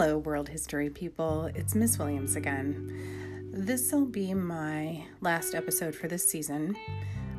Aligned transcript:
Hello, 0.00 0.16
world 0.16 0.48
history 0.48 0.88
people. 0.88 1.50
It's 1.54 1.74
Miss 1.74 1.98
Williams 1.98 2.34
again. 2.34 3.50
This 3.52 3.92
will 3.92 4.06
be 4.06 4.32
my 4.32 5.04
last 5.20 5.54
episode 5.54 5.94
for 5.94 6.08
this 6.08 6.26
season. 6.26 6.74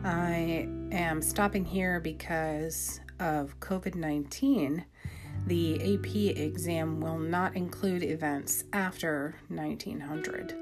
I 0.03 0.69
am 0.91 1.23
stopping 1.23 1.65
here 1.65 1.99
because 1.99 2.99
of 3.19 3.59
COVID 3.61 3.95
19. 3.95 4.85
The 5.47 5.95
AP 5.95 6.37
exam 6.37 7.01
will 7.01 7.17
not 7.17 7.55
include 7.55 8.03
events 8.03 8.65
after 8.73 9.37
1900, 9.47 10.55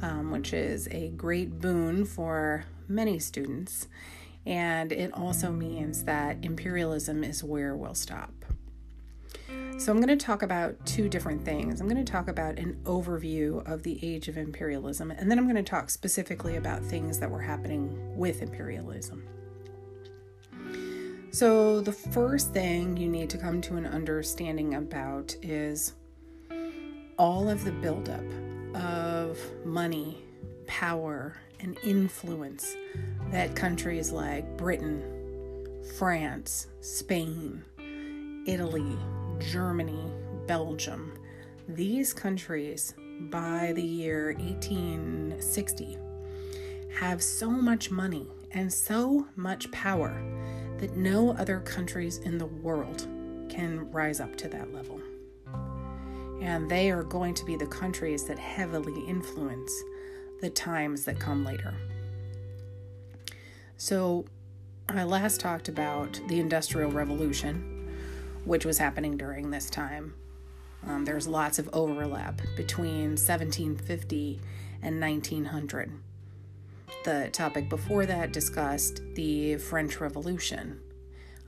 um, 0.00 0.30
which 0.30 0.52
is 0.52 0.86
a 0.92 1.08
great 1.08 1.58
boon 1.58 2.04
for 2.04 2.66
many 2.86 3.18
students. 3.18 3.88
And 4.46 4.92
it 4.92 5.12
also 5.12 5.50
means 5.50 6.04
that 6.04 6.36
imperialism 6.44 7.24
is 7.24 7.42
where 7.42 7.74
we'll 7.74 7.96
stop. 7.96 8.32
So, 9.82 9.90
I'm 9.90 10.00
going 10.00 10.16
to 10.16 10.24
talk 10.24 10.44
about 10.44 10.86
two 10.86 11.08
different 11.08 11.44
things. 11.44 11.80
I'm 11.80 11.88
going 11.88 12.04
to 12.04 12.12
talk 12.12 12.28
about 12.28 12.56
an 12.56 12.78
overview 12.84 13.68
of 13.68 13.82
the 13.82 13.98
age 14.00 14.28
of 14.28 14.36
imperialism, 14.38 15.10
and 15.10 15.28
then 15.28 15.40
I'm 15.40 15.44
going 15.46 15.56
to 15.56 15.68
talk 15.68 15.90
specifically 15.90 16.54
about 16.54 16.84
things 16.84 17.18
that 17.18 17.28
were 17.28 17.40
happening 17.40 18.16
with 18.16 18.42
imperialism. 18.42 19.24
So, 21.32 21.80
the 21.80 21.90
first 21.90 22.52
thing 22.52 22.96
you 22.96 23.08
need 23.08 23.28
to 23.30 23.38
come 23.38 23.60
to 23.62 23.74
an 23.74 23.84
understanding 23.86 24.76
about 24.76 25.34
is 25.42 25.94
all 27.18 27.50
of 27.50 27.64
the 27.64 27.72
buildup 27.72 28.22
of 28.76 29.36
money, 29.64 30.22
power, 30.68 31.34
and 31.58 31.76
influence 31.82 32.76
that 33.32 33.56
countries 33.56 34.12
like 34.12 34.56
Britain, 34.56 35.82
France, 35.98 36.68
Spain, 36.82 37.64
Italy, 38.46 38.96
Germany, 39.50 40.12
Belgium, 40.46 41.18
these 41.68 42.12
countries 42.12 42.94
by 43.30 43.72
the 43.74 43.82
year 43.82 44.34
1860 44.38 45.98
have 46.98 47.22
so 47.22 47.50
much 47.50 47.90
money 47.90 48.26
and 48.52 48.72
so 48.72 49.26
much 49.36 49.70
power 49.72 50.14
that 50.78 50.96
no 50.96 51.32
other 51.32 51.60
countries 51.60 52.18
in 52.18 52.38
the 52.38 52.46
world 52.46 53.06
can 53.48 53.90
rise 53.90 54.20
up 54.20 54.36
to 54.36 54.48
that 54.48 54.72
level. 54.72 55.00
And 56.40 56.68
they 56.68 56.90
are 56.90 57.04
going 57.04 57.34
to 57.34 57.44
be 57.44 57.56
the 57.56 57.66
countries 57.66 58.24
that 58.24 58.38
heavily 58.38 59.04
influence 59.06 59.72
the 60.40 60.50
times 60.50 61.04
that 61.04 61.18
come 61.18 61.44
later. 61.44 61.74
So, 63.76 64.24
I 64.88 65.04
last 65.04 65.40
talked 65.40 65.68
about 65.68 66.20
the 66.28 66.40
Industrial 66.40 66.90
Revolution 66.90 67.71
which 68.44 68.64
was 68.64 68.78
happening 68.78 69.16
during 69.16 69.50
this 69.50 69.70
time. 69.70 70.14
Um, 70.86 71.04
there's 71.04 71.28
lots 71.28 71.58
of 71.58 71.70
overlap 71.72 72.40
between 72.56 73.10
1750 73.10 74.40
and 74.82 75.00
1900. 75.00 75.92
The 77.04 77.30
topic 77.32 77.68
before 77.68 78.06
that 78.06 78.32
discussed 78.32 79.00
the 79.14 79.56
French 79.56 80.00
Revolution. 80.00 80.80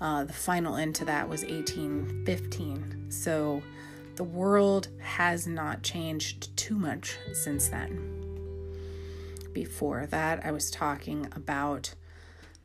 Uh, 0.00 0.24
the 0.24 0.32
final 0.32 0.76
end 0.76 0.94
to 0.96 1.04
that 1.04 1.28
was 1.28 1.42
1815. 1.42 3.10
So 3.10 3.62
the 4.16 4.24
world 4.24 4.88
has 5.00 5.46
not 5.46 5.82
changed 5.82 6.56
too 6.56 6.76
much 6.76 7.16
since 7.32 7.68
then. 7.68 8.20
Before 9.52 10.06
that, 10.06 10.44
I 10.44 10.50
was 10.50 10.70
talking 10.70 11.28
about 11.32 11.94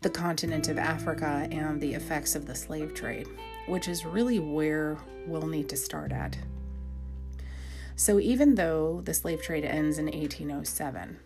the 0.02 0.10
continent 0.10 0.68
of 0.68 0.78
Africa 0.78 1.48
and 1.52 1.82
the 1.82 1.94
effects 1.94 2.36
of 2.36 2.46
the 2.46 2.56
slave 2.56 2.94
trade 2.94 3.28
which 3.70 3.88
is 3.88 4.06
really 4.06 4.40
where 4.40 4.98
we'll 5.28 5.48
need 5.48 5.70
to 5.70 5.78
start 5.78 6.12
at. 6.12 6.38
So, 7.96 8.20
even 8.20 8.56
though 8.56 9.02
the 9.04 9.14
slave 9.14 9.42
trade 9.42 9.66
ends 9.66 9.98
in 9.98 10.06
1807, 10.06 11.20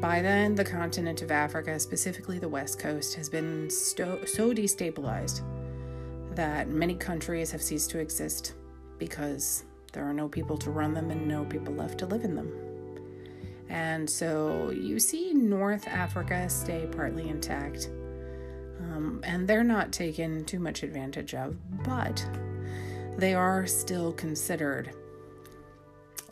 by 0.00 0.22
then 0.22 0.54
the 0.54 0.64
continent 0.64 1.22
of 1.22 1.30
Africa, 1.30 1.78
specifically 1.78 2.38
the 2.38 2.48
West 2.48 2.78
Coast, 2.78 3.14
has 3.14 3.28
been 3.28 3.68
sto- 3.68 4.24
so 4.24 4.52
destabilized 4.52 5.42
that 6.34 6.68
many 6.68 6.94
countries 6.94 7.50
have 7.50 7.62
ceased 7.62 7.90
to 7.90 7.98
exist 7.98 8.54
because 8.98 9.64
there 9.92 10.04
are 10.04 10.14
no 10.14 10.28
people 10.28 10.56
to 10.58 10.70
run 10.70 10.94
them 10.94 11.10
and 11.10 11.28
no 11.28 11.44
people 11.44 11.74
left 11.74 11.98
to 11.98 12.06
live 12.06 12.24
in 12.24 12.34
them. 12.34 12.50
And 13.68 14.08
so 14.08 14.70
you 14.70 14.98
see 14.98 15.34
North 15.34 15.86
Africa 15.88 16.48
stay 16.48 16.86
partly 16.90 17.28
intact 17.28 17.88
um, 18.92 19.20
and 19.24 19.48
they're 19.48 19.64
not 19.64 19.92
taken 19.92 20.44
too 20.44 20.58
much 20.58 20.82
advantage 20.82 21.34
of, 21.34 21.56
but 21.84 22.24
they 23.16 23.34
are 23.34 23.66
still 23.66 24.12
considered 24.12 24.92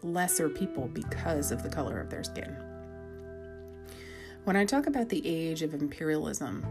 lesser 0.03 0.49
people 0.49 0.89
because 0.89 1.53
of 1.53 1.63
the 1.63 1.69
color 1.69 2.01
of 2.01 2.11
their 2.11 2.25
skin. 2.25 2.57
When 4.45 4.57
I 4.57 4.65
talk 4.65 4.87
about 4.87 5.09
the 5.09 5.27
age 5.27 5.63
of 5.63 5.75
imperialism, 5.75 6.65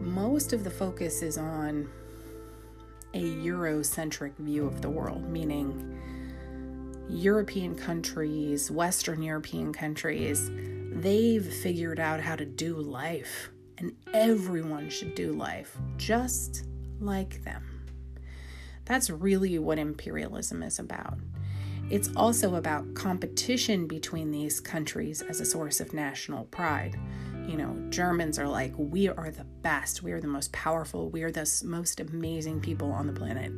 most 0.00 0.52
of 0.52 0.64
the 0.64 0.70
focus 0.70 1.22
is 1.22 1.36
on 1.36 1.88
a 3.12 3.22
Eurocentric 3.22 4.36
view 4.38 4.66
of 4.66 4.80
the 4.80 4.88
world, 4.88 5.28
meaning 5.28 5.98
European 7.08 7.74
countries, 7.74 8.70
Western 8.70 9.22
European 9.22 9.72
countries, 9.72 10.50
they've 10.92 11.44
figured 11.44 12.00
out 12.00 12.20
how 12.20 12.36
to 12.36 12.44
do 12.44 12.76
life 12.76 13.50
and 13.80 13.96
everyone 14.14 14.88
should 14.88 15.14
do 15.14 15.32
life 15.32 15.76
just 15.96 16.64
like 17.00 17.42
them. 17.42 17.86
That's 18.84 19.10
really 19.10 19.58
what 19.58 19.78
imperialism 19.78 20.62
is 20.62 20.78
about. 20.78 21.18
It's 21.90 22.10
also 22.14 22.54
about 22.54 22.94
competition 22.94 23.88
between 23.88 24.30
these 24.30 24.60
countries 24.60 25.22
as 25.22 25.40
a 25.40 25.44
source 25.44 25.80
of 25.80 25.92
national 25.92 26.44
pride. 26.44 26.98
You 27.48 27.56
know, 27.56 27.76
Germans 27.88 28.38
are 28.38 28.46
like, 28.46 28.72
we 28.76 29.08
are 29.08 29.30
the 29.30 29.44
best, 29.44 30.04
we 30.04 30.12
are 30.12 30.20
the 30.20 30.28
most 30.28 30.52
powerful, 30.52 31.10
we 31.10 31.22
are 31.22 31.32
the 31.32 31.48
most 31.64 31.98
amazing 31.98 32.60
people 32.60 32.92
on 32.92 33.08
the 33.08 33.12
planet. 33.12 33.50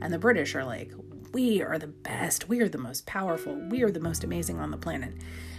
And 0.00 0.10
the 0.10 0.18
British 0.18 0.54
are 0.54 0.64
like, 0.64 0.92
we 1.32 1.62
are 1.62 1.78
the 1.78 1.88
best, 1.88 2.48
we 2.48 2.60
are 2.60 2.68
the 2.68 2.78
most 2.78 3.04
powerful, 3.06 3.56
we 3.68 3.82
are 3.82 3.90
the 3.90 4.00
most 4.00 4.24
amazing 4.24 4.60
on 4.60 4.70
the 4.70 4.78
planet. 4.78 5.14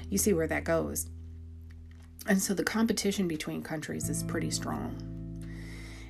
You 0.10 0.18
see 0.18 0.34
where 0.34 0.48
that 0.48 0.64
goes. 0.64 1.08
And 2.28 2.42
so 2.42 2.54
the 2.54 2.64
competition 2.64 3.28
between 3.28 3.62
countries 3.62 4.10
is 4.10 4.24
pretty 4.24 4.50
strong. 4.50 4.96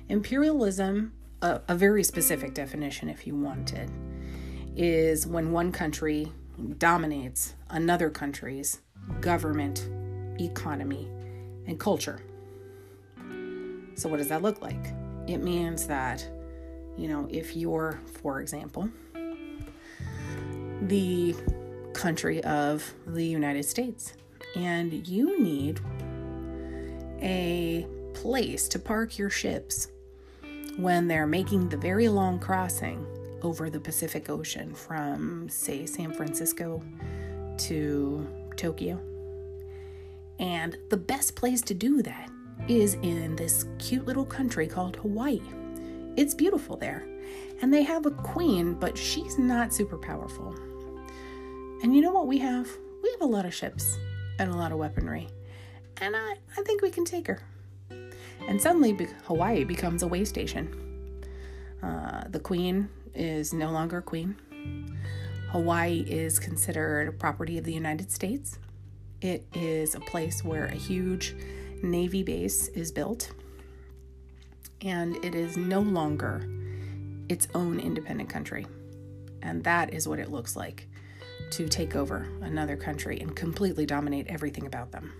Imperialism, 0.08 1.12
a, 1.42 1.60
a 1.68 1.74
very 1.74 2.02
specific 2.02 2.54
definition 2.54 3.08
if 3.08 3.26
you 3.26 3.34
wanted, 3.34 3.90
is 4.76 5.26
when 5.26 5.52
one 5.52 5.72
country 5.72 6.32
dominates 6.78 7.54
another 7.70 8.08
country's 8.08 8.80
government, 9.20 9.88
economy, 10.40 11.08
and 11.66 11.78
culture. 11.78 12.20
So, 13.94 14.08
what 14.08 14.18
does 14.18 14.28
that 14.28 14.42
look 14.42 14.62
like? 14.62 14.92
It 15.26 15.38
means 15.38 15.86
that, 15.86 16.26
you 16.96 17.08
know, 17.08 17.26
if 17.30 17.56
you're, 17.56 18.00
for 18.22 18.40
example, 18.40 18.88
the 20.82 21.34
country 21.94 22.44
of 22.44 22.94
the 23.06 23.24
United 23.24 23.64
States 23.64 24.12
and 24.54 25.06
you 25.08 25.42
need 25.42 25.80
a 27.22 27.86
place 28.14 28.68
to 28.68 28.78
park 28.78 29.18
your 29.18 29.30
ships 29.30 29.88
when 30.76 31.08
they're 31.08 31.26
making 31.26 31.68
the 31.68 31.76
very 31.76 32.08
long 32.08 32.38
crossing 32.38 33.06
over 33.42 33.70
the 33.70 33.80
Pacific 33.80 34.28
Ocean 34.28 34.74
from, 34.74 35.48
say, 35.48 35.86
San 35.86 36.12
Francisco 36.12 36.82
to 37.58 38.26
Tokyo. 38.56 39.00
And 40.38 40.76
the 40.90 40.96
best 40.96 41.36
place 41.36 41.62
to 41.62 41.74
do 41.74 42.02
that 42.02 42.30
is 42.68 42.94
in 43.02 43.36
this 43.36 43.66
cute 43.78 44.06
little 44.06 44.24
country 44.24 44.66
called 44.66 44.96
Hawaii. 44.96 45.40
It's 46.16 46.34
beautiful 46.34 46.76
there. 46.76 47.06
And 47.62 47.72
they 47.72 47.82
have 47.82 48.06
a 48.06 48.10
queen, 48.10 48.74
but 48.74 48.98
she's 48.98 49.38
not 49.38 49.72
super 49.72 49.96
powerful. 49.96 50.54
And 51.82 51.94
you 51.94 52.02
know 52.02 52.12
what 52.12 52.26
we 52.26 52.38
have? 52.38 52.68
We 53.02 53.10
have 53.12 53.20
a 53.22 53.26
lot 53.26 53.46
of 53.46 53.54
ships 53.54 53.96
and 54.38 54.50
a 54.50 54.56
lot 54.56 54.72
of 54.72 54.78
weaponry 54.78 55.28
and 56.00 56.16
I, 56.16 56.36
I 56.56 56.62
think 56.62 56.82
we 56.82 56.90
can 56.90 57.04
take 57.04 57.26
her. 57.26 57.40
And 58.48 58.60
suddenly, 58.60 59.08
Hawaii 59.24 59.64
becomes 59.64 60.02
a 60.02 60.06
way 60.06 60.24
station. 60.24 61.24
Uh, 61.82 62.24
the 62.28 62.40
queen 62.40 62.88
is 63.14 63.52
no 63.52 63.70
longer 63.70 64.00
queen. 64.00 64.36
Hawaii 65.50 66.04
is 66.08 66.38
considered 66.38 67.08
a 67.08 67.12
property 67.12 67.58
of 67.58 67.64
the 67.64 67.72
United 67.72 68.10
States. 68.12 68.58
It 69.20 69.46
is 69.54 69.94
a 69.94 70.00
place 70.00 70.44
where 70.44 70.66
a 70.66 70.74
huge 70.74 71.34
Navy 71.82 72.22
base 72.22 72.68
is 72.68 72.92
built, 72.92 73.32
and 74.82 75.16
it 75.24 75.34
is 75.34 75.56
no 75.56 75.80
longer 75.80 76.48
its 77.28 77.48
own 77.54 77.80
independent 77.80 78.28
country. 78.28 78.66
And 79.42 79.62
that 79.64 79.92
is 79.94 80.08
what 80.08 80.18
it 80.18 80.30
looks 80.30 80.56
like 80.56 80.88
to 81.50 81.68
take 81.68 81.94
over 81.94 82.28
another 82.42 82.76
country 82.76 83.20
and 83.20 83.34
completely 83.34 83.86
dominate 83.86 84.26
everything 84.28 84.66
about 84.66 84.92
them. 84.92 85.12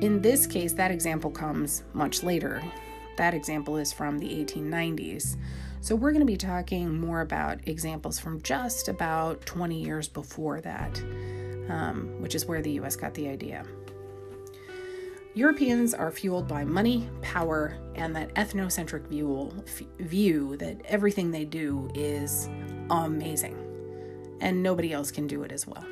In 0.00 0.20
this 0.20 0.46
case, 0.46 0.72
that 0.74 0.90
example 0.90 1.30
comes 1.30 1.82
much 1.94 2.22
later. 2.22 2.62
That 3.16 3.32
example 3.32 3.78
is 3.78 3.92
from 3.92 4.18
the 4.18 4.28
1890s. 4.28 5.36
So, 5.80 5.94
we're 5.94 6.10
going 6.10 6.20
to 6.20 6.30
be 6.30 6.36
talking 6.36 7.00
more 7.00 7.20
about 7.20 7.66
examples 7.66 8.18
from 8.18 8.42
just 8.42 8.88
about 8.88 9.46
20 9.46 9.80
years 9.80 10.08
before 10.08 10.60
that, 10.60 10.98
um, 11.70 12.20
which 12.20 12.34
is 12.34 12.44
where 12.44 12.60
the 12.60 12.72
US 12.72 12.96
got 12.96 13.14
the 13.14 13.28
idea. 13.28 13.64
Europeans 15.34 15.94
are 15.94 16.10
fueled 16.10 16.48
by 16.48 16.64
money, 16.64 17.08
power, 17.22 17.76
and 17.94 18.16
that 18.16 18.34
ethnocentric 18.34 19.06
view, 19.06 19.52
view 19.98 20.56
that 20.56 20.80
everything 20.86 21.30
they 21.30 21.44
do 21.44 21.90
is 21.94 22.48
amazing 22.90 23.56
and 24.40 24.62
nobody 24.62 24.92
else 24.92 25.10
can 25.10 25.26
do 25.26 25.42
it 25.42 25.52
as 25.52 25.66
well. 25.66 25.84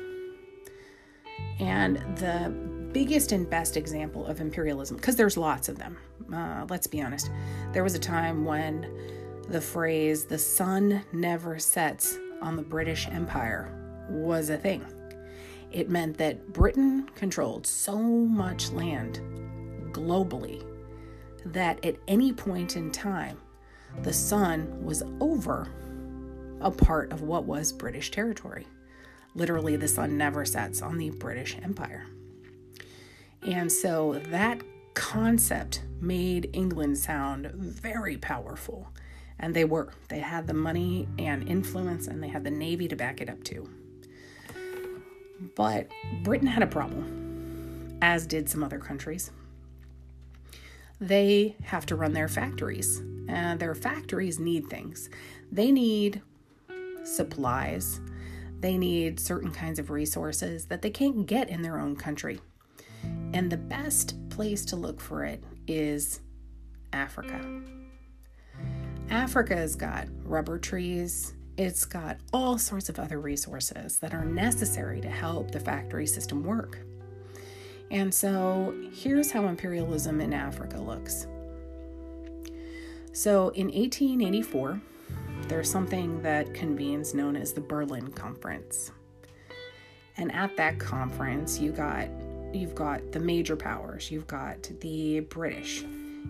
And 1.59 1.97
the 2.17 2.74
biggest 2.95 3.33
and 3.33 3.49
best 3.49 3.75
example 3.75 4.25
of 4.25 4.39
imperialism, 4.39 4.95
because 4.95 5.17
there's 5.17 5.35
lots 5.35 5.67
of 5.67 5.77
them, 5.77 5.97
uh, 6.33 6.65
let's 6.69 6.87
be 6.87 7.01
honest, 7.01 7.29
there 7.73 7.83
was 7.83 7.93
a 7.93 7.99
time 7.99 8.45
when 8.45 8.89
the 9.49 9.59
phrase, 9.59 10.23
the 10.23 10.37
sun 10.37 11.03
never 11.11 11.59
sets 11.59 12.17
on 12.41 12.55
the 12.55 12.61
British 12.61 13.05
Empire, 13.09 13.69
was 14.09 14.49
a 14.49 14.55
thing. 14.57 14.81
It 15.73 15.89
meant 15.89 16.17
that 16.19 16.53
Britain 16.53 17.09
controlled 17.15 17.67
so 17.67 17.97
much 17.97 18.71
land 18.71 19.19
globally 19.91 20.65
that 21.47 21.83
at 21.83 21.97
any 22.07 22.31
point 22.31 22.77
in 22.77 22.91
time, 22.91 23.37
the 24.03 24.13
sun 24.13 24.81
was 24.81 25.03
over 25.19 25.67
a 26.61 26.71
part 26.71 27.11
of 27.11 27.23
what 27.23 27.43
was 27.43 27.73
British 27.73 28.09
territory. 28.09 28.65
Literally, 29.33 29.75
the 29.75 29.89
sun 29.89 30.17
never 30.17 30.45
sets 30.45 30.81
on 30.81 30.97
the 30.97 31.09
British 31.09 31.57
Empire. 31.61 32.05
And 33.45 33.71
so 33.71 34.21
that 34.29 34.61
concept 34.95 35.83
made 36.01 36.49
England 36.53 36.97
sound 36.97 37.51
very 37.53 38.17
powerful. 38.17 38.89
And 39.37 39.53
they 39.53 39.65
were. 39.65 39.91
They 40.07 40.19
had 40.19 40.47
the 40.47 40.53
money 40.53 41.07
and 41.19 41.47
influence, 41.47 42.07
and 42.07 42.23
they 42.23 42.29
had 42.29 42.43
the 42.43 42.51
navy 42.51 42.87
to 42.87 42.95
back 42.95 43.21
it 43.21 43.29
up 43.29 43.43
too. 43.43 43.69
But 45.55 45.89
Britain 46.23 46.47
had 46.47 46.63
a 46.63 46.67
problem, 46.67 47.97
as 48.01 48.25
did 48.25 48.49
some 48.49 48.63
other 48.63 48.79
countries. 48.79 49.31
They 51.01 51.55
have 51.63 51.85
to 51.87 51.95
run 51.95 52.13
their 52.13 52.29
factories, 52.29 52.99
and 53.27 53.59
their 53.59 53.75
factories 53.75 54.39
need 54.39 54.69
things. 54.69 55.09
They 55.51 55.71
need 55.71 56.21
supplies, 57.03 57.99
they 58.61 58.77
need 58.77 59.19
certain 59.19 59.51
kinds 59.51 59.77
of 59.77 59.89
resources 59.89 60.65
that 60.67 60.81
they 60.81 60.89
can't 60.89 61.25
get 61.27 61.49
in 61.49 61.61
their 61.61 61.77
own 61.77 61.97
country. 61.97 62.39
And 63.35 63.51
the 63.51 63.57
best 63.57 64.15
place 64.29 64.63
to 64.67 64.77
look 64.77 65.01
for 65.01 65.25
it 65.25 65.43
is 65.67 66.21
Africa. 66.93 67.61
Africa's 69.09 69.75
got 69.75 70.07
rubber 70.23 70.57
trees, 70.57 71.33
it's 71.57 71.83
got 71.83 72.17
all 72.31 72.57
sorts 72.57 72.87
of 72.87 72.97
other 72.97 73.19
resources 73.19 73.99
that 73.99 74.13
are 74.13 74.23
necessary 74.23 75.01
to 75.01 75.09
help 75.09 75.51
the 75.51 75.59
factory 75.59 76.07
system 76.07 76.45
work. 76.45 76.79
And 77.91 78.13
so 78.13 78.73
here's 78.93 79.31
how 79.31 79.47
imperialism 79.47 80.21
in 80.21 80.31
Africa 80.31 80.77
looks. 80.77 81.27
So 83.11 83.49
in 83.49 83.67
1884, 83.67 84.79
there's 85.49 85.69
something 85.69 86.21
that 86.21 86.53
convenes 86.53 87.13
known 87.13 87.35
as 87.35 87.51
the 87.51 87.61
Berlin 87.61 88.07
Conference. 88.13 88.91
And 90.15 90.31
at 90.33 90.55
that 90.55 90.79
conference, 90.79 91.59
you 91.59 91.73
got 91.73 92.07
you've 92.55 92.75
got 92.75 93.11
the 93.11 93.19
major 93.19 93.55
powers. 93.55 94.09
You've 94.09 94.27
got 94.27 94.69
the 94.79 95.21
British, 95.21 95.83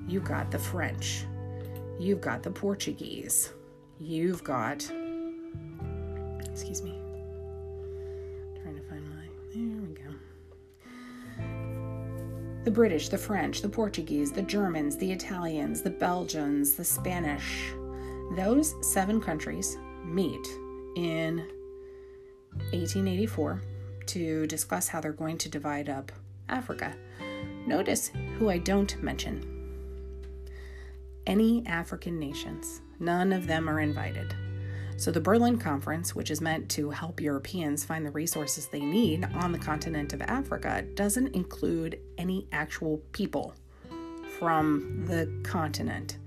you've 0.07 0.25
got 0.25 0.51
the 0.51 0.59
French, 0.59 1.25
you've 1.99 2.21
got 2.21 2.43
the 2.43 2.51
Portuguese, 2.51 3.53
you've 3.99 4.43
got 4.43 4.89
excuse 6.43 6.81
me. 6.81 6.99
trying 8.63 8.75
to 8.75 8.81
find 8.89 9.09
my 9.09 9.27
there 9.53 9.81
we 9.81 9.93
go. 9.93 10.03
The 12.63 12.71
British, 12.71 13.09
the 13.09 13.17
French, 13.17 13.61
the 13.61 13.69
Portuguese, 13.69 14.31
the 14.31 14.41
Germans, 14.41 14.97
the 14.97 15.11
Italians, 15.11 15.81
the 15.81 15.91
Belgians, 15.91 16.75
the 16.75 16.83
Spanish, 16.83 17.73
those 18.35 18.73
seven 18.81 19.21
countries 19.21 19.77
meet 20.03 20.47
in 20.95 21.45
1884 22.71 23.61
to 24.07 24.47
discuss 24.47 24.87
how 24.87 25.01
they're 25.01 25.11
going 25.11 25.37
to 25.39 25.49
divide 25.49 25.89
up 25.89 26.11
Africa. 26.49 26.95
Notice 27.65 28.11
who 28.37 28.49
I 28.49 28.57
don't 28.57 29.01
mention 29.01 29.51
any 31.27 31.65
African 31.65 32.19
nations. 32.19 32.81
None 32.99 33.33
of 33.33 33.47
them 33.47 33.69
are 33.69 33.79
invited. 33.79 34.35
So, 34.97 35.11
the 35.11 35.19
Berlin 35.19 35.57
Conference, 35.57 36.15
which 36.15 36.31
is 36.31 36.39
meant 36.39 36.69
to 36.69 36.89
help 36.89 37.19
Europeans 37.19 37.83
find 37.83 38.05
the 38.05 38.11
resources 38.11 38.67
they 38.67 38.79
need 38.79 39.27
on 39.35 39.51
the 39.51 39.59
continent 39.59 40.13
of 40.13 40.21
Africa, 40.21 40.85
doesn't 40.93 41.35
include 41.35 41.99
any 42.17 42.47
actual 42.53 42.99
people 43.11 43.53
from 44.39 45.03
the 45.05 45.29
continent. 45.43 46.17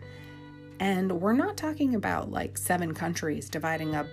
And 0.80 1.20
we're 1.20 1.32
not 1.32 1.56
talking 1.56 1.94
about 1.94 2.30
like 2.30 2.58
seven 2.58 2.92
countries 2.92 3.48
dividing 3.48 3.94
up 3.94 4.06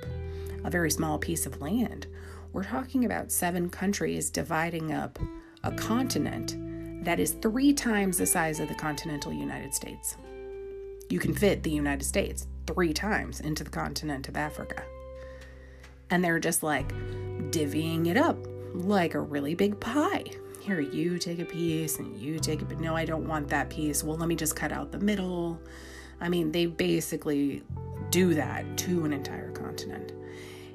a 0.64 0.70
very 0.70 0.90
small 0.90 1.18
piece 1.18 1.46
of 1.46 1.60
land. 1.60 2.08
We're 2.56 2.64
talking 2.64 3.04
about 3.04 3.34
seven 3.34 3.70
countries 3.70 4.30
dividing 4.30 4.94
up 4.94 5.20
a 5.66 5.74
continent 5.74 6.56
that 7.04 7.20
is 7.20 7.32
three 7.34 7.74
times 7.74 8.18
the 8.18 8.26
size 8.26 8.62
of 8.62 8.70
the 8.70 8.76
continental 8.76 9.34
United 9.34 9.74
States. 9.74 10.16
You 11.10 11.20
can 11.20 11.34
fit 11.34 11.64
the 11.64 11.70
United 11.70 12.06
States 12.06 12.48
three 12.66 12.94
times 12.94 13.42
into 13.42 13.66
the 13.66 13.70
continent 13.70 14.30
of 14.30 14.38
Africa. 14.38 14.84
And 16.10 16.24
they're 16.24 16.40
just 16.40 16.64
like 16.64 16.88
divvying 17.52 18.08
it 18.08 18.16
up 18.16 18.38
like 18.74 19.16
a 19.16 19.20
really 19.20 19.54
big 19.54 19.78
pie. 19.82 20.24
Here, 20.62 20.80
you 20.80 21.20
take 21.20 21.40
a 21.40 21.46
piece 21.46 22.00
and 22.00 22.18
you 22.18 22.40
take 22.40 22.62
a, 22.62 22.66
but 22.66 22.80
no, 22.80 22.96
I 22.96 23.04
don't 23.04 23.28
want 23.28 23.50
that 23.50 23.70
piece. 23.70 24.02
Well, 24.02 24.16
let 24.16 24.30
me 24.30 24.36
just 24.38 24.56
cut 24.56 24.72
out 24.72 24.94
the 24.94 25.00
middle 25.00 25.60
I 26.22 26.30
mean, 26.30 26.54
they 26.54 26.68
basically 26.68 27.64
do 28.12 28.34
that 28.36 28.78
to 28.78 29.04
an 29.04 29.12
entire 29.12 29.52
continent. 29.52 30.14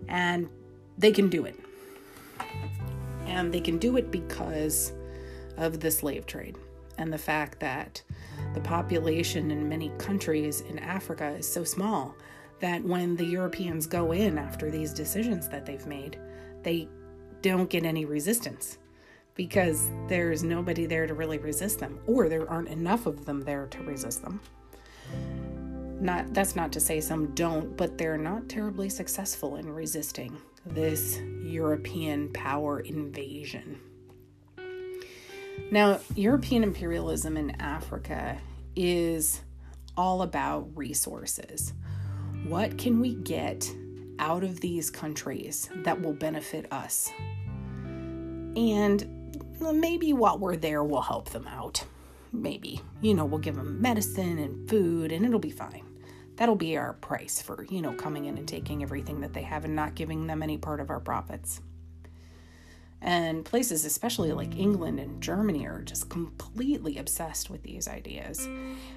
And 0.08 0.50
they 0.98 1.12
can 1.12 1.30
do 1.30 1.46
it. 1.46 1.58
And 3.30 3.54
they 3.54 3.60
can 3.60 3.78
do 3.78 3.96
it 3.96 4.10
because 4.10 4.92
of 5.56 5.80
the 5.80 5.90
slave 5.90 6.26
trade 6.26 6.56
and 6.98 7.12
the 7.12 7.18
fact 7.18 7.60
that 7.60 8.02
the 8.54 8.60
population 8.60 9.50
in 9.50 9.68
many 9.68 9.90
countries 9.98 10.60
in 10.62 10.78
Africa 10.78 11.30
is 11.38 11.50
so 11.50 11.64
small 11.64 12.14
that 12.60 12.84
when 12.84 13.16
the 13.16 13.24
Europeans 13.24 13.86
go 13.86 14.12
in 14.12 14.36
after 14.36 14.70
these 14.70 14.92
decisions 14.92 15.48
that 15.48 15.64
they've 15.64 15.86
made, 15.86 16.18
they 16.62 16.88
don't 17.40 17.70
get 17.70 17.86
any 17.86 18.04
resistance 18.04 18.78
because 19.34 19.88
there's 20.08 20.42
nobody 20.42 20.84
there 20.84 21.06
to 21.06 21.14
really 21.14 21.38
resist 21.38 21.78
them, 21.78 21.98
or 22.06 22.28
there 22.28 22.50
aren't 22.50 22.68
enough 22.68 23.06
of 23.06 23.24
them 23.24 23.40
there 23.40 23.66
to 23.68 23.82
resist 23.84 24.22
them. 24.22 24.40
Not 26.00 26.32
that's 26.32 26.56
not 26.56 26.72
to 26.72 26.80
say 26.80 27.00
some 27.00 27.34
don't, 27.34 27.76
but 27.76 27.98
they're 27.98 28.16
not 28.16 28.48
terribly 28.48 28.88
successful 28.88 29.56
in 29.56 29.68
resisting 29.68 30.36
this 30.64 31.20
European 31.42 32.32
power 32.32 32.80
invasion. 32.80 33.78
Now, 35.70 36.00
European 36.14 36.62
imperialism 36.62 37.36
in 37.36 37.60
Africa 37.60 38.38
is 38.74 39.42
all 39.94 40.22
about 40.22 40.70
resources. 40.74 41.74
What 42.46 42.78
can 42.78 43.00
we 43.00 43.14
get 43.14 43.70
out 44.18 44.42
of 44.42 44.60
these 44.60 44.88
countries 44.88 45.68
that 45.84 46.00
will 46.00 46.14
benefit 46.14 46.72
us? 46.72 47.12
And 48.56 49.06
maybe 49.60 50.14
while 50.14 50.38
we're 50.38 50.56
there, 50.56 50.82
we'll 50.82 51.02
help 51.02 51.30
them 51.30 51.46
out. 51.46 51.84
Maybe. 52.32 52.80
You 53.02 53.14
know, 53.14 53.26
we'll 53.26 53.38
give 53.38 53.56
them 53.56 53.82
medicine 53.82 54.38
and 54.38 54.68
food, 54.68 55.12
and 55.12 55.26
it'll 55.26 55.38
be 55.38 55.50
fine 55.50 55.89
that'll 56.40 56.56
be 56.56 56.78
our 56.78 56.94
price 56.94 57.42
for, 57.42 57.66
you 57.68 57.82
know, 57.82 57.92
coming 57.92 58.24
in 58.24 58.38
and 58.38 58.48
taking 58.48 58.82
everything 58.82 59.20
that 59.20 59.34
they 59.34 59.42
have 59.42 59.66
and 59.66 59.76
not 59.76 59.94
giving 59.94 60.26
them 60.26 60.42
any 60.42 60.56
part 60.56 60.80
of 60.80 60.88
our 60.88 60.98
profits. 60.98 61.60
And 63.02 63.44
places, 63.44 63.84
especially 63.84 64.32
like 64.32 64.56
England 64.56 64.98
and 65.00 65.22
Germany, 65.22 65.66
are 65.66 65.82
just 65.82 66.08
completely 66.08 66.96
obsessed 66.96 67.50
with 67.50 67.62
these 67.62 67.86
ideas. 67.86 68.48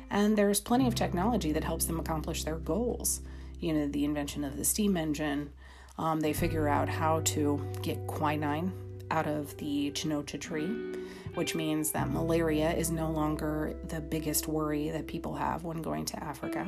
And 0.10 0.38
there's 0.38 0.62
plenty 0.62 0.88
of 0.88 0.96
technology 0.96 1.52
that 1.52 1.66
helps 1.66 1.84
them 1.84 2.00
accomplish 2.00 2.46
their 2.46 2.56
goals. 2.56 3.20
You 3.60 3.74
know, 3.74 3.88
the 3.90 4.06
invention 4.06 4.46
of 4.46 4.56
the 4.56 4.64
steam 4.64 4.96
engine, 4.96 5.52
um, 5.98 6.22
they 6.22 6.32
figure 6.32 6.70
out 6.70 6.88
how 6.88 7.20
to 7.26 7.62
get 7.82 8.08
quinine 8.08 8.72
out 9.12 9.28
of 9.28 9.56
the 9.58 9.92
cinchona 9.94 10.24
tree, 10.24 10.96
which 11.34 11.56
means 11.56 11.92
that 11.92 12.10
malaria 12.10 12.72
is 12.72 12.90
no 12.90 13.12
longer 13.12 13.76
the 13.90 14.00
biggest 14.00 14.48
worry 14.48 14.92
that 14.92 15.08
people 15.08 15.36
have 15.36 15.66
when 15.66 15.82
going 15.82 16.06
to 16.06 16.24
Africa. 16.24 16.66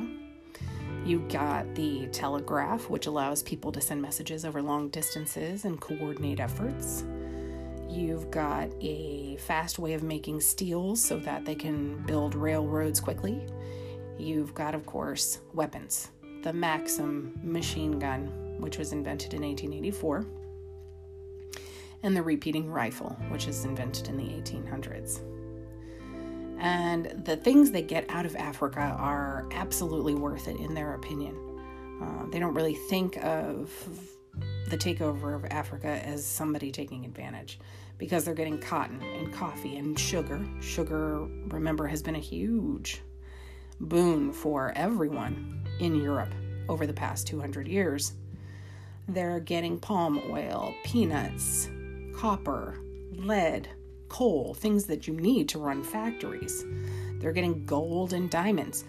You 1.06 1.20
got 1.28 1.72
the 1.76 2.08
telegraph, 2.08 2.90
which 2.90 3.06
allows 3.06 3.40
people 3.40 3.70
to 3.70 3.80
send 3.80 4.02
messages 4.02 4.44
over 4.44 4.60
long 4.60 4.88
distances 4.88 5.64
and 5.64 5.80
coordinate 5.80 6.40
efforts. 6.40 7.04
You've 7.88 8.28
got 8.32 8.70
a 8.80 9.36
fast 9.36 9.78
way 9.78 9.92
of 9.92 10.02
making 10.02 10.40
steel 10.40 10.96
so 10.96 11.20
that 11.20 11.44
they 11.44 11.54
can 11.54 12.04
build 12.06 12.34
railroads 12.34 12.98
quickly. 12.98 13.40
You've 14.18 14.52
got, 14.52 14.74
of 14.74 14.84
course, 14.84 15.38
weapons 15.54 16.10
the 16.42 16.52
Maxim 16.52 17.38
machine 17.40 18.00
gun, 18.00 18.56
which 18.58 18.76
was 18.76 18.92
invented 18.92 19.32
in 19.32 19.42
1884, 19.42 20.26
and 22.02 22.16
the 22.16 22.22
repeating 22.22 22.68
rifle, 22.68 23.16
which 23.28 23.46
is 23.46 23.64
invented 23.64 24.08
in 24.08 24.16
the 24.16 24.24
1800s. 24.24 25.20
And 26.58 27.24
the 27.24 27.36
things 27.36 27.70
they 27.70 27.82
get 27.82 28.08
out 28.08 28.26
of 28.26 28.34
Africa 28.36 28.96
are 28.98 29.46
absolutely 29.52 30.14
worth 30.14 30.48
it, 30.48 30.56
in 30.56 30.74
their 30.74 30.94
opinion. 30.94 31.36
Uh, 32.02 32.26
they 32.30 32.38
don't 32.38 32.54
really 32.54 32.74
think 32.74 33.16
of 33.24 33.72
the 34.68 34.76
takeover 34.76 35.34
of 35.34 35.44
Africa 35.46 36.00
as 36.04 36.24
somebody 36.26 36.70
taking 36.72 37.04
advantage 37.04 37.58
because 37.98 38.24
they're 38.24 38.34
getting 38.34 38.58
cotton 38.58 39.00
and 39.02 39.32
coffee 39.32 39.76
and 39.76 39.98
sugar. 39.98 40.44
Sugar, 40.60 41.26
remember, 41.48 41.86
has 41.86 42.02
been 42.02 42.16
a 42.16 42.20
huge 42.20 43.00
boon 43.80 44.32
for 44.32 44.72
everyone 44.76 45.62
in 45.80 45.94
Europe 45.94 46.34
over 46.68 46.86
the 46.86 46.92
past 46.92 47.26
200 47.26 47.66
years. 47.68 48.14
They're 49.08 49.40
getting 49.40 49.78
palm 49.78 50.20
oil, 50.30 50.74
peanuts, 50.84 51.68
copper, 52.16 52.76
lead, 53.12 53.68
coal, 54.08 54.54
things 54.54 54.84
that 54.86 55.06
you 55.06 55.14
need 55.14 55.48
to 55.50 55.58
run 55.58 55.82
factories. 55.82 56.64
They're 57.18 57.32
getting 57.32 57.64
gold 57.64 58.12
and 58.12 58.30
diamonds. 58.30 58.84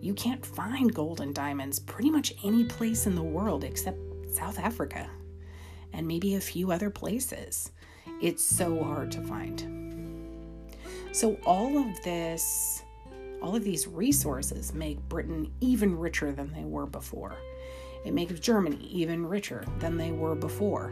You 0.00 0.14
can't 0.14 0.44
find 0.44 0.92
gold 0.92 1.20
and 1.20 1.34
diamonds 1.34 1.78
pretty 1.78 2.10
much 2.10 2.34
any 2.44 2.64
place 2.64 3.06
in 3.06 3.14
the 3.14 3.22
world 3.22 3.64
except 3.64 3.98
South 4.32 4.58
Africa 4.58 5.08
and 5.92 6.06
maybe 6.06 6.34
a 6.34 6.40
few 6.40 6.72
other 6.72 6.90
places. 6.90 7.70
It's 8.20 8.42
so 8.42 8.82
hard 8.82 9.12
to 9.12 9.20
find. 9.22 9.80
So, 11.12 11.36
all 11.44 11.78
of 11.78 12.02
this, 12.02 12.82
all 13.42 13.54
of 13.54 13.64
these 13.64 13.86
resources 13.86 14.72
make 14.72 14.98
Britain 15.08 15.52
even 15.60 15.98
richer 15.98 16.32
than 16.32 16.52
they 16.52 16.64
were 16.64 16.86
before. 16.86 17.36
It 18.04 18.14
makes 18.14 18.40
Germany 18.40 18.88
even 18.90 19.26
richer 19.26 19.64
than 19.78 19.96
they 19.96 20.10
were 20.10 20.34
before, 20.34 20.86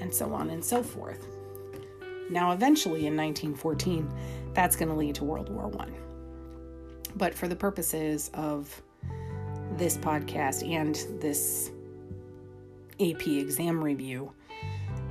and 0.00 0.14
so 0.14 0.32
on 0.32 0.50
and 0.50 0.64
so 0.64 0.82
forth. 0.82 1.26
Now, 2.30 2.52
eventually 2.52 3.06
in 3.06 3.16
1914, 3.16 4.10
that's 4.54 4.76
going 4.76 4.88
to 4.88 4.94
lead 4.94 5.14
to 5.16 5.24
World 5.24 5.48
War 5.48 5.70
I. 5.78 5.88
But 7.16 7.34
for 7.34 7.48
the 7.48 7.56
purposes 7.56 8.30
of 8.34 8.82
this 9.76 9.96
podcast 9.96 10.68
and 10.68 10.94
this 11.20 11.70
AP 13.00 13.26
exam 13.26 13.82
review, 13.82 14.32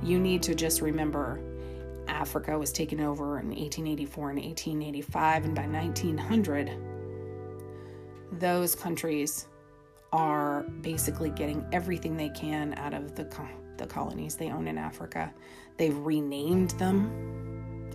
you 0.02 0.18
need 0.18 0.42
to 0.44 0.54
just 0.54 0.80
remember 0.80 1.40
Africa 2.06 2.58
was 2.58 2.72
taken 2.72 3.00
over 3.00 3.38
in 3.38 3.48
1884 3.48 4.30
and 4.30 4.38
1885, 4.38 5.44
and 5.44 5.54
by 5.54 5.66
1900, 5.66 6.70
those 8.32 8.74
countries 8.74 9.46
are 10.12 10.62
basically 10.80 11.30
getting 11.30 11.64
everything 11.72 12.16
they 12.16 12.30
can 12.30 12.74
out 12.78 12.94
of 12.94 13.14
the, 13.14 13.28
the 13.76 13.86
colonies 13.86 14.36
they 14.36 14.50
own 14.50 14.66
in 14.66 14.78
Africa. 14.78 15.32
They've 15.76 15.96
renamed 15.96 16.70
them, 16.72 17.90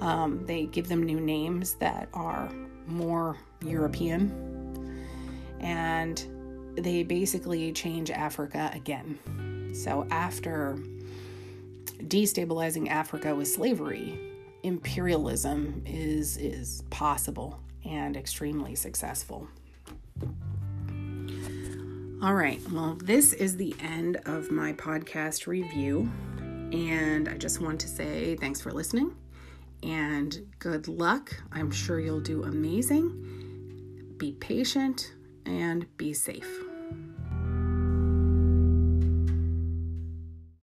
um, 0.00 0.44
they 0.46 0.66
give 0.66 0.88
them 0.88 1.02
new 1.02 1.20
names 1.20 1.74
that 1.74 2.08
are 2.12 2.50
more 2.86 3.36
European, 3.62 5.04
and 5.60 6.24
they 6.76 7.02
basically 7.02 7.72
change 7.72 8.10
Africa 8.10 8.70
again. 8.74 9.18
So 9.74 10.06
after 10.10 10.78
destabilizing 12.02 12.88
Africa 12.88 13.34
with 13.34 13.48
slavery, 13.48 14.20
imperialism 14.62 15.82
is 15.86 16.36
is 16.36 16.82
possible 16.90 17.60
and 17.84 18.16
extremely 18.16 18.74
successful. 18.74 19.48
All 22.22 22.34
right, 22.34 22.60
well, 22.70 22.96
this 23.04 23.34
is 23.34 23.58
the 23.58 23.74
end 23.78 24.16
of 24.24 24.50
my 24.50 24.72
podcast 24.72 25.46
review, 25.46 26.10
and 26.72 27.28
I 27.28 27.36
just 27.36 27.60
want 27.60 27.78
to 27.80 27.88
say 27.88 28.36
thanks 28.36 28.58
for 28.58 28.72
listening 28.72 29.14
and 29.82 30.46
good 30.58 30.88
luck. 30.88 31.34
I'm 31.52 31.70
sure 31.70 32.00
you'll 32.00 32.20
do 32.20 32.44
amazing. 32.44 34.14
Be 34.16 34.32
patient 34.32 35.12
and 35.44 35.86
be 35.98 36.14
safe. 36.14 36.48